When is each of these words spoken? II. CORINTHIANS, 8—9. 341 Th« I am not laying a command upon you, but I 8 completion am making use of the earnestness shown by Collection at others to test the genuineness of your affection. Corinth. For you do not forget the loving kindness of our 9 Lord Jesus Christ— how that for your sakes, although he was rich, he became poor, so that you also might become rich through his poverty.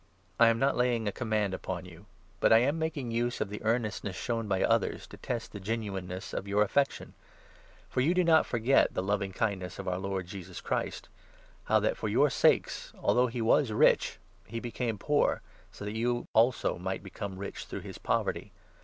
II. 0.41 0.47
CORINTHIANS, 0.47 0.57
8—9. 0.57 0.61
341 0.61 0.61
Th« 0.61 0.63
I 0.63 0.65
am 0.65 0.67
not 0.67 0.77
laying 0.77 1.07
a 1.07 1.11
command 1.11 1.53
upon 1.53 1.85
you, 1.85 2.05
but 2.39 2.51
I 2.51 2.57
8 2.57 2.65
completion 2.65 2.67
am 2.75 2.79
making 2.79 3.11
use 3.11 3.39
of 3.41 3.49
the 3.51 3.61
earnestness 3.63 4.15
shown 4.15 4.47
by 4.47 4.57
Collection 4.57 4.71
at 4.71 4.73
others 4.73 5.07
to 5.07 5.17
test 5.17 5.51
the 5.51 5.59
genuineness 5.59 6.33
of 6.33 6.47
your 6.47 6.63
affection. 6.63 7.05
Corinth. 7.13 7.85
For 7.89 8.01
you 8.01 8.13
do 8.15 8.23
not 8.23 8.45
forget 8.47 8.95
the 8.95 9.03
loving 9.03 9.31
kindness 9.31 9.77
of 9.77 9.87
our 9.87 9.93
9 9.99 10.01
Lord 10.01 10.25
Jesus 10.25 10.59
Christ— 10.59 11.07
how 11.65 11.79
that 11.81 11.97
for 11.97 12.09
your 12.09 12.31
sakes, 12.31 12.91
although 12.99 13.27
he 13.27 13.43
was 13.43 13.69
rich, 13.71 14.17
he 14.47 14.59
became 14.59 14.97
poor, 14.97 15.43
so 15.71 15.85
that 15.85 15.93
you 15.95 16.25
also 16.33 16.79
might 16.79 17.03
become 17.03 17.37
rich 17.37 17.65
through 17.65 17.81
his 17.81 17.99
poverty. 17.99 18.51